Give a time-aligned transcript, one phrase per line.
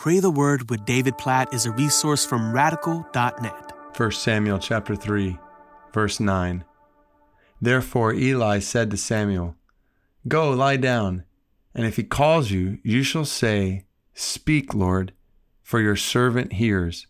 [0.00, 3.72] Pray the Word with David Platt is a resource from radical.net.
[3.94, 5.36] 1 Samuel chapter 3,
[5.92, 6.64] verse 9.
[7.60, 9.56] Therefore Eli said to Samuel,
[10.26, 11.24] Go lie down,
[11.74, 13.84] and if he calls you, you shall say,
[14.14, 15.12] Speak, Lord,
[15.62, 17.06] for your servant hears.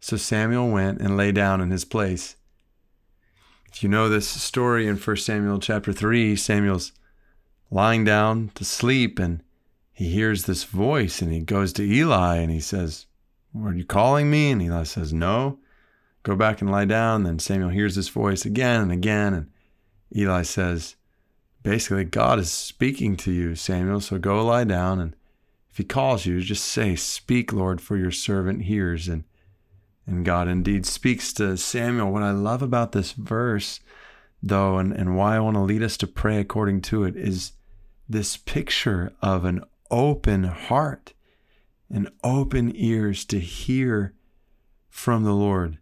[0.00, 2.34] So Samuel went and lay down in his place.
[3.72, 6.90] If you know this story in 1 Samuel chapter 3, Samuel's
[7.70, 9.44] lying down to sleep and
[9.92, 13.06] he hears this voice and he goes to Eli and he says,
[13.58, 14.50] Are you calling me?
[14.50, 15.58] And Eli says, No.
[16.22, 17.24] Go back and lie down.
[17.24, 19.34] Then Samuel hears this voice again and again.
[19.34, 19.50] And
[20.16, 20.96] Eli says,
[21.62, 24.00] Basically, God is speaking to you, Samuel.
[24.00, 25.00] So go lie down.
[25.00, 25.16] And
[25.70, 29.08] if he calls you, just say, Speak, Lord, for your servant hears.
[29.08, 29.24] And
[30.06, 32.12] and God indeed speaks to Samuel.
[32.12, 33.80] What I love about this verse,
[34.42, 37.52] though, and, and why I want to lead us to pray according to it, is
[38.08, 41.12] this picture of an open heart
[41.88, 44.14] and open ears to hear
[44.88, 45.78] from the Lord.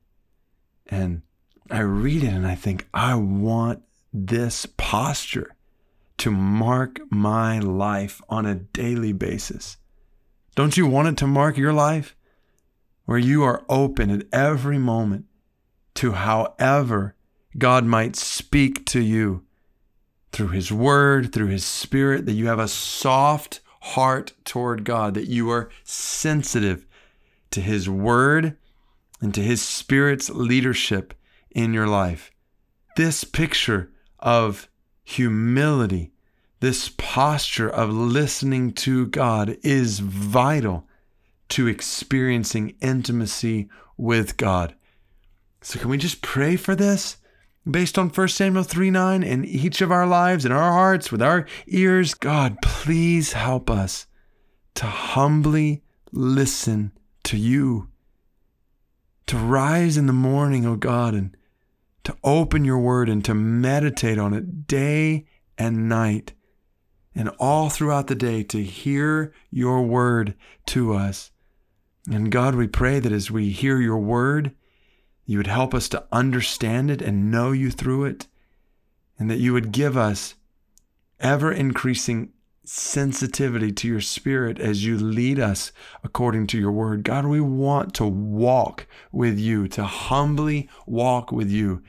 [0.86, 1.22] And
[1.70, 5.54] I read it and I think, I want this posture
[6.18, 9.78] to mark my life on a daily basis.
[10.56, 12.16] Don't you want it to mark your life?
[13.04, 15.26] Where you are open at every moment
[15.94, 17.14] to however
[17.56, 19.44] God might speak to you
[20.32, 25.28] through His Word, through His Spirit, that you have a soft heart toward God, that
[25.28, 26.86] you are sensitive
[27.50, 28.56] to His Word
[29.20, 31.14] and to His Spirit's leadership
[31.50, 32.30] in your life.
[32.96, 34.68] This picture of
[35.04, 36.12] humility,
[36.60, 40.86] this posture of listening to God is vital
[41.50, 44.74] to experiencing intimacy with God.
[45.62, 47.18] So, can we just pray for this?
[47.70, 51.22] Based on 1 Samuel 3 9 in each of our lives, in our hearts, with
[51.22, 52.14] our ears.
[52.14, 54.06] God, please help us
[54.74, 55.82] to humbly
[56.12, 56.92] listen
[57.24, 57.88] to you,
[59.26, 61.36] to rise in the morning, O oh God, and
[62.04, 65.26] to open your word and to meditate on it day
[65.58, 66.32] and night,
[67.14, 70.34] and all throughout the day to hear your word
[70.66, 71.30] to us.
[72.10, 74.54] And God, we pray that as we hear your word,
[75.30, 78.26] you would help us to understand it and know you through it,
[79.16, 80.34] and that you would give us
[81.20, 82.32] ever increasing
[82.64, 85.70] sensitivity to your spirit as you lead us
[86.02, 87.04] according to your word.
[87.04, 91.80] God, we want to walk with you, to humbly walk with you,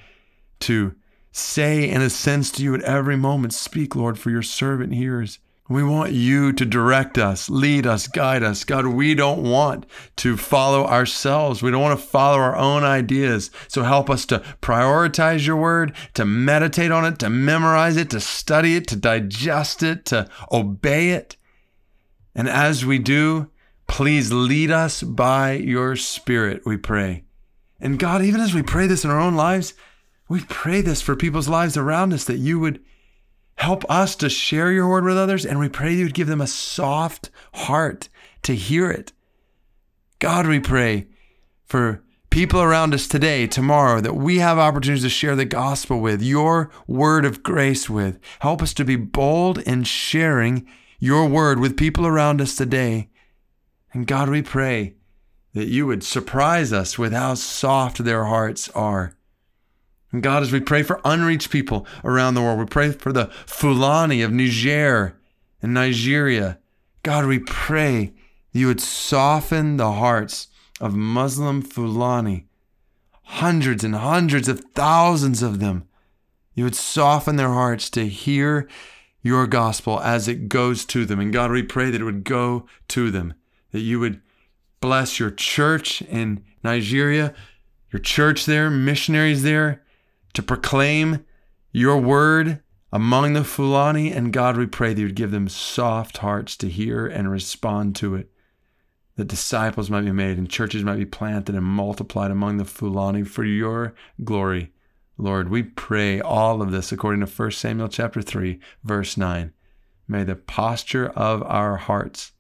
[0.60, 0.94] to
[1.32, 5.40] say in a sense to you at every moment, Speak, Lord, for your servant hears.
[5.72, 8.66] We want you to direct us, lead us, guide us.
[8.66, 9.86] God, we don't want
[10.18, 11.64] to follow ourselves.
[11.64, 13.52] We don't want to follow our own ideas.
[13.70, 18.20] So help us to prioritize your word, to meditate on it, to memorize it, to
[18.20, 21.38] study it, to digest it, to obey it.
[22.36, 23.50] And as we do,
[23.88, 27.24] please lead us by your spirit, we pray.
[27.80, 29.74] And God, even as we pray this in our own lives,
[30.28, 32.84] we pray this for people's lives around us that you would
[33.62, 36.42] Help us to share your word with others, and we pray you would give them
[36.42, 38.10] a soft heart
[38.42, 39.14] to hear it.
[40.18, 41.06] God, we pray
[41.68, 46.24] for people around us today, tomorrow, that we have opportunities to share the gospel with,
[46.24, 48.18] your word of grace with.
[48.40, 50.68] Help us to be bold in sharing
[50.98, 53.10] your word with people around us today.
[53.94, 54.96] And God, we pray
[55.54, 59.16] that you would surprise us with how soft their hearts are.
[60.12, 63.28] And God, as we pray for unreached people around the world, we pray for the
[63.46, 65.16] Fulani of Niger
[65.62, 66.60] and Nigeria.
[67.04, 68.14] God, we pray
[68.52, 70.48] you would soften the hearts
[70.82, 72.48] of Muslim Fulani,
[73.24, 75.88] hundreds and hundreds of thousands of them.
[76.54, 78.68] You would soften their hearts to hear
[79.22, 81.20] your gospel as it goes to them.
[81.20, 83.34] And God, we pray that it would go to them,
[83.72, 84.22] that you would
[84.82, 87.34] bless your church in Nigeria,
[87.92, 89.84] your church there, missionaries there,
[90.34, 91.26] to proclaim
[91.72, 92.62] your word
[92.92, 94.12] among the Fulani.
[94.12, 97.96] And God, we pray that you would give them soft hearts to hear and respond
[97.98, 98.30] to it.
[99.18, 103.24] That disciples might be made and churches might be planted and multiplied among the Fulani
[103.24, 104.72] for your glory.
[105.18, 109.54] Lord, we pray all of this according to 1 Samuel chapter 3, verse 9.
[110.08, 112.32] May the posture of our hearts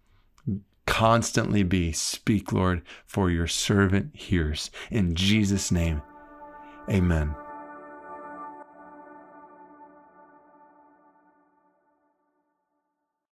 [0.86, 4.71] constantly be, Speak, Lord, for your servant hears.
[4.89, 6.01] In Jesus' name,
[6.89, 7.36] amen.